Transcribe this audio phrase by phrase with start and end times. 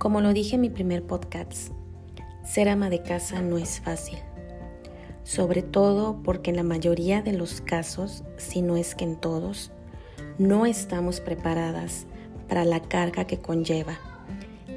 [0.00, 1.72] Como lo dije en mi primer podcast,
[2.42, 4.18] ser ama de casa no es fácil,
[5.24, 9.72] sobre todo porque en la mayoría de los casos, si no es que en todos,
[10.38, 12.06] no estamos preparadas
[12.48, 13.98] para la carga que conlleva.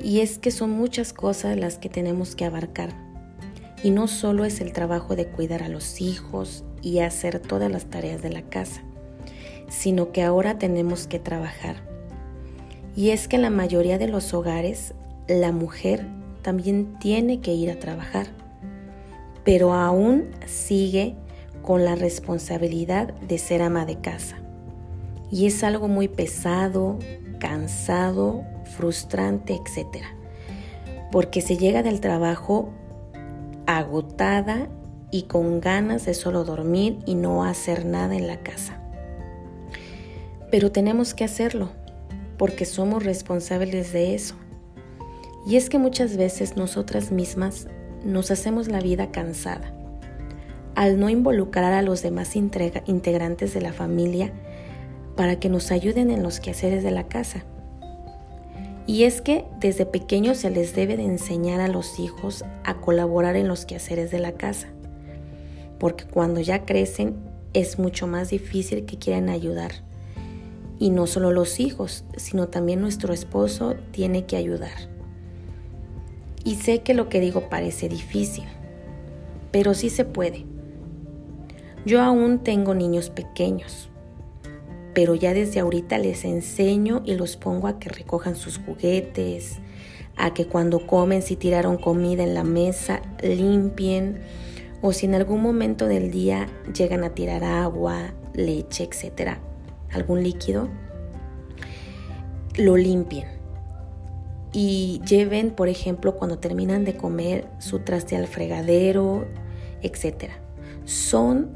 [0.03, 2.89] Y es que son muchas cosas las que tenemos que abarcar.
[3.81, 7.85] Y no solo es el trabajo de cuidar a los hijos y hacer todas las
[7.85, 8.81] tareas de la casa,
[9.69, 11.77] sino que ahora tenemos que trabajar.
[12.93, 14.93] Y es que en la mayoría de los hogares
[15.27, 16.05] la mujer
[16.41, 18.27] también tiene que ir a trabajar,
[19.43, 21.15] pero aún sigue
[21.61, 24.37] con la responsabilidad de ser ama de casa.
[25.31, 26.99] Y es algo muy pesado,
[27.39, 28.43] cansado,
[28.77, 30.03] frustrante, etc.
[31.11, 32.69] Porque se llega del trabajo
[33.65, 34.67] agotada
[35.09, 38.79] y con ganas de solo dormir y no hacer nada en la casa.
[40.51, 41.69] Pero tenemos que hacerlo
[42.37, 44.35] porque somos responsables de eso.
[45.45, 47.67] Y es que muchas veces nosotras mismas
[48.03, 49.73] nos hacemos la vida cansada.
[50.75, 54.31] Al no involucrar a los demás integrantes de la familia
[55.15, 57.43] para que nos ayuden en los quehaceres de la casa.
[58.85, 63.35] Y es que desde pequeños se les debe de enseñar a los hijos a colaborar
[63.35, 64.67] en los quehaceres de la casa,
[65.79, 67.15] porque cuando ya crecen
[67.53, 69.71] es mucho más difícil que quieran ayudar.
[70.79, 74.92] Y no solo los hijos, sino también nuestro esposo tiene que ayudar.
[76.43, 78.45] Y sé que lo que digo parece difícil,
[79.51, 80.45] pero sí se puede.
[81.85, 83.89] Yo aún tengo niños pequeños,
[84.93, 89.59] pero ya desde ahorita les enseño y los pongo a que recojan sus juguetes,
[90.17, 94.19] a que cuando comen, si tiraron comida en la mesa, limpien,
[94.81, 99.39] o si en algún momento del día llegan a tirar agua, leche, etcétera,
[99.91, 100.67] algún líquido,
[102.57, 103.42] lo limpien
[104.53, 109.27] y lleven, por ejemplo, cuando terminan de comer su traste al fregadero,
[109.81, 110.31] etc.
[110.85, 111.49] Son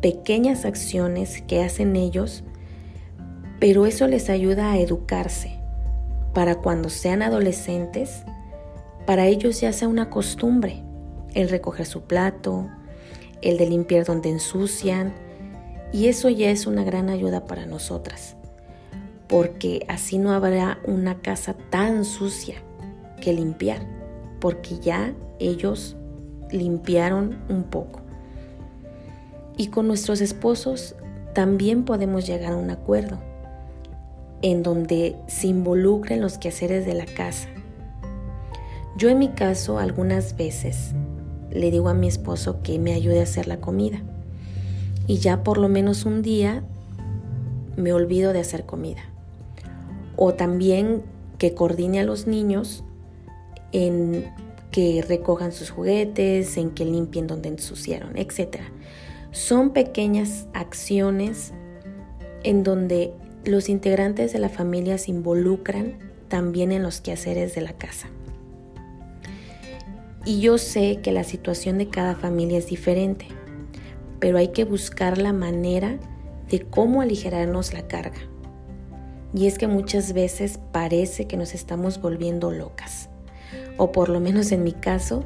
[0.00, 2.42] pequeñas acciones que hacen ellos,
[3.60, 5.60] pero eso les ayuda a educarse
[6.32, 8.24] para cuando sean adolescentes,
[9.06, 10.82] para ellos ya sea una costumbre
[11.34, 12.68] el recoger su plato,
[13.42, 15.14] el de limpiar donde ensucian,
[15.92, 18.36] y eso ya es una gran ayuda para nosotras
[19.32, 22.56] porque así no habrá una casa tan sucia
[23.18, 23.80] que limpiar,
[24.40, 25.96] porque ya ellos
[26.50, 28.02] limpiaron un poco.
[29.56, 30.96] Y con nuestros esposos
[31.32, 33.20] también podemos llegar a un acuerdo
[34.42, 37.48] en donde se involucren los quehaceres de la casa.
[38.98, 40.92] Yo en mi caso algunas veces
[41.50, 44.02] le digo a mi esposo que me ayude a hacer la comida
[45.06, 46.62] y ya por lo menos un día
[47.78, 49.00] me olvido de hacer comida
[50.16, 51.02] o también
[51.38, 52.84] que coordine a los niños
[53.72, 54.30] en
[54.70, 58.60] que recojan sus juguetes, en que limpien donde ensuciaron, etc.
[59.30, 61.52] Son pequeñas acciones
[62.42, 63.12] en donde
[63.44, 65.98] los integrantes de la familia se involucran
[66.28, 68.08] también en los quehaceres de la casa.
[70.24, 73.26] Y yo sé que la situación de cada familia es diferente,
[74.20, 75.98] pero hay que buscar la manera
[76.48, 78.20] de cómo aligerarnos la carga.
[79.34, 83.08] Y es que muchas veces parece que nos estamos volviendo locas.
[83.76, 85.24] O por lo menos en mi caso,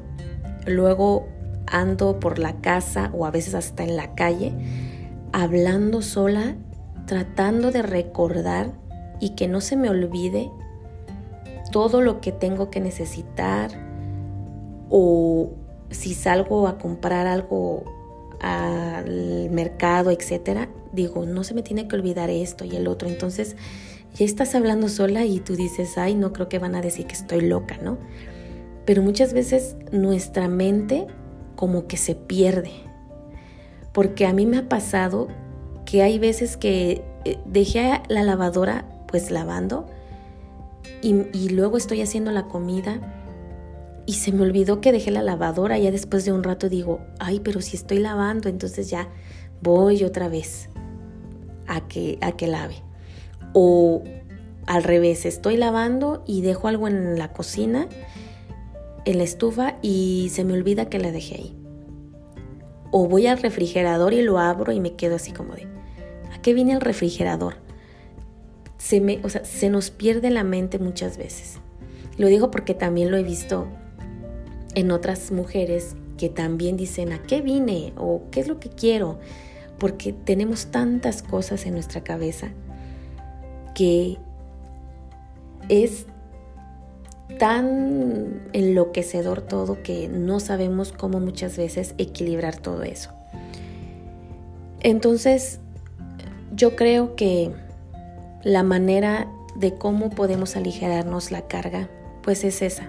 [0.66, 1.26] luego
[1.66, 4.52] ando por la casa o a veces hasta en la calle,
[5.32, 6.56] hablando sola,
[7.06, 8.72] tratando de recordar
[9.20, 10.50] y que no se me olvide
[11.72, 13.70] todo lo que tengo que necesitar
[14.88, 15.50] o
[15.90, 17.84] si salgo a comprar algo
[18.40, 23.08] al mercado, etcétera, digo, no se me tiene que olvidar esto y el otro.
[23.08, 23.56] Entonces,
[24.16, 27.14] ya estás hablando sola y tú dices, ay, no creo que van a decir que
[27.14, 27.98] estoy loca, ¿no?
[28.86, 31.06] Pero muchas veces nuestra mente
[31.54, 32.70] como que se pierde.
[33.92, 35.28] Porque a mí me ha pasado
[35.84, 39.86] que hay veces que eh, dejé la lavadora pues lavando
[41.02, 43.00] y, luego estoy haciendo la comida
[44.06, 45.78] y se me olvidó que dejé la lavadora.
[45.78, 49.08] Ya después de un rato digo, ay, pero si estoy lavando, entonces ya
[49.62, 50.68] voy otra vez
[51.66, 52.85] a que, a que lave.
[53.58, 54.02] O
[54.66, 57.88] al revés, estoy lavando y dejo algo en la cocina,
[59.06, 61.56] en la estufa y se me olvida que la dejé ahí.
[62.90, 65.66] O voy al refrigerador y lo abro y me quedo así como de,
[66.34, 67.54] ¿a qué viene el refrigerador?
[68.76, 71.58] Se, me, o sea, se nos pierde la mente muchas veces.
[72.18, 73.68] Lo digo porque también lo he visto
[74.74, 77.94] en otras mujeres que también dicen, ¿a qué vine?
[77.96, 79.18] ¿O qué es lo que quiero?
[79.78, 82.50] Porque tenemos tantas cosas en nuestra cabeza
[83.76, 84.16] que
[85.68, 86.06] es
[87.38, 93.10] tan enloquecedor todo que no sabemos cómo muchas veces equilibrar todo eso.
[94.80, 95.60] Entonces,
[96.54, 97.52] yo creo que
[98.42, 101.90] la manera de cómo podemos aligerarnos la carga,
[102.22, 102.88] pues es esa,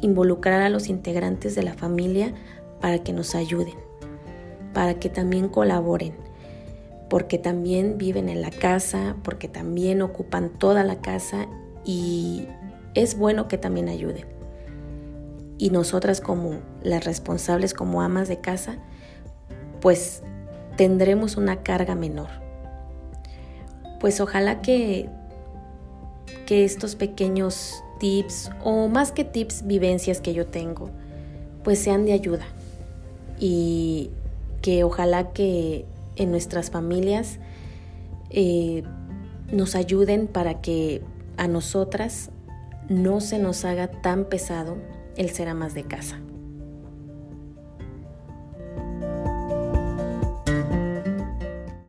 [0.00, 2.32] involucrar a los integrantes de la familia
[2.80, 3.74] para que nos ayuden,
[4.72, 6.14] para que también colaboren,
[7.08, 11.46] porque también viven en la casa, porque también ocupan toda la casa
[11.84, 12.48] y
[12.94, 14.26] es bueno que también ayuden.
[15.58, 18.78] Y nosotras como las responsables, como amas de casa,
[19.80, 20.22] pues
[20.76, 22.28] tendremos una carga menor.
[24.00, 25.08] Pues ojalá que,
[26.44, 30.90] que estos pequeños tips o más que tips, vivencias que yo tengo,
[31.62, 32.44] pues sean de ayuda
[33.38, 34.10] y
[34.60, 35.86] que ojalá que
[36.16, 37.38] en nuestras familias
[38.30, 38.82] eh,
[39.52, 41.02] nos ayuden para que
[41.36, 42.30] a nosotras
[42.88, 44.76] no se nos haga tan pesado
[45.16, 46.20] el ser amas de casa.